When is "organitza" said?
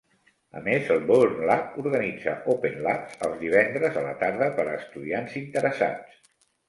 1.83-2.33